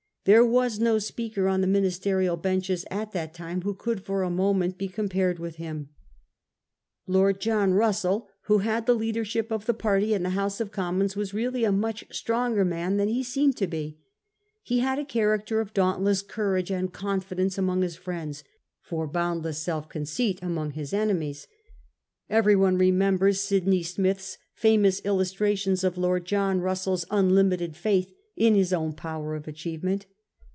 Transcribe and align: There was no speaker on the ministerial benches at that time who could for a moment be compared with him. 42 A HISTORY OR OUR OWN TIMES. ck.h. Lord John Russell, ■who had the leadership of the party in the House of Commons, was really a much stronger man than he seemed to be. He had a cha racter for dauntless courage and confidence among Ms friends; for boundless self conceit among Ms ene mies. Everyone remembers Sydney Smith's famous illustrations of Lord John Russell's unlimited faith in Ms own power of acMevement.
There 0.25 0.45
was 0.45 0.79
no 0.79 0.99
speaker 0.99 1.47
on 1.47 1.61
the 1.61 1.65
ministerial 1.67 2.37
benches 2.37 2.85
at 2.91 3.11
that 3.11 3.33
time 3.33 3.63
who 3.63 3.73
could 3.73 4.03
for 4.03 4.21
a 4.21 4.29
moment 4.29 4.77
be 4.77 4.87
compared 4.87 5.39
with 5.39 5.55
him. 5.55 5.89
42 7.07 7.09
A 7.09 7.09
HISTORY 7.09 7.09
OR 7.09 7.17
OUR 7.17 7.25
OWN 7.25 7.33
TIMES. 7.33 7.39
ck.h. 7.39 7.41
Lord 7.41 7.41
John 7.41 7.73
Russell, 7.73 8.27
■who 8.45 8.61
had 8.61 8.85
the 8.85 8.93
leadership 8.93 9.51
of 9.51 9.65
the 9.65 9.73
party 9.73 10.13
in 10.13 10.21
the 10.21 10.29
House 10.29 10.61
of 10.61 10.71
Commons, 10.71 11.15
was 11.15 11.33
really 11.33 11.63
a 11.63 11.71
much 11.71 12.05
stronger 12.11 12.63
man 12.63 12.97
than 12.97 13.07
he 13.07 13.23
seemed 13.23 13.57
to 13.57 13.65
be. 13.65 13.97
He 14.61 14.77
had 14.77 14.99
a 14.99 15.05
cha 15.05 15.21
racter 15.21 15.65
for 15.65 15.73
dauntless 15.73 16.21
courage 16.21 16.69
and 16.69 16.93
confidence 16.93 17.57
among 17.57 17.79
Ms 17.79 17.95
friends; 17.95 18.43
for 18.79 19.07
boundless 19.07 19.57
self 19.57 19.89
conceit 19.89 20.37
among 20.43 20.71
Ms 20.75 20.93
ene 20.93 21.17
mies. 21.17 21.47
Everyone 22.29 22.77
remembers 22.77 23.39
Sydney 23.41 23.81
Smith's 23.81 24.37
famous 24.53 24.99
illustrations 25.03 25.83
of 25.83 25.97
Lord 25.97 26.25
John 26.25 26.61
Russell's 26.61 27.05
unlimited 27.09 27.75
faith 27.75 28.13
in 28.37 28.53
Ms 28.53 28.71
own 28.71 28.93
power 28.93 29.35
of 29.35 29.43
acMevement. 29.43 30.05